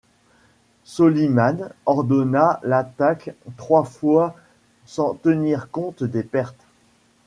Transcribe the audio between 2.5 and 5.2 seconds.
l’attaque trois fois sans